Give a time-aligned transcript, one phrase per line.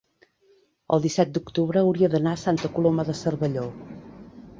[0.95, 3.67] el disset d'octubre hauria d'anar a Santa Coloma de Cervelló.